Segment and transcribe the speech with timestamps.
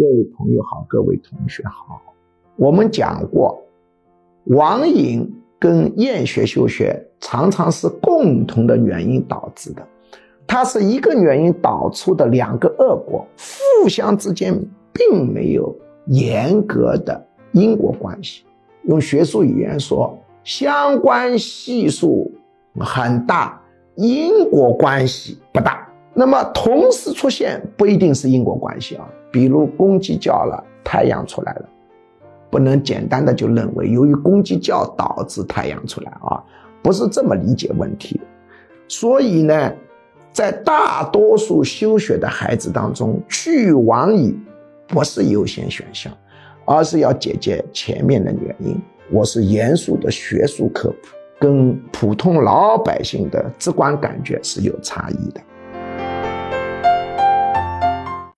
[0.00, 2.00] 各位朋友好，各位同学好。
[2.56, 3.62] 我们讲过，
[4.44, 9.86] 网瘾跟厌学休学常常是共同的原因导致的，
[10.46, 13.26] 它是一个原因导出的两个恶果，
[13.82, 14.58] 互相之间
[14.94, 15.76] 并没有
[16.06, 17.22] 严格的
[17.52, 18.46] 因果关系。
[18.84, 22.32] 用学术语言说，相关系数
[22.78, 23.60] 很大，
[23.96, 25.86] 因果关系不大。
[26.20, 31.64] 那么同时出现不一定是因果关系啊，比如公鸡叫了，太阳出来了，
[32.50, 36.44] 不能简单的就认为由于公鸡叫导致太阳出来啊，
[36.82, 38.20] 不是这么理解问题。
[38.86, 39.72] 所以呢，
[40.30, 44.38] 在大多数休学的孩子当中，去网瘾
[44.88, 46.12] 不是优先选项，
[46.66, 48.78] 而是要解决前面的原因。
[49.10, 51.08] 我是严肃的学术科普，
[51.38, 55.40] 跟普通老百姓的直观感觉是有差异的。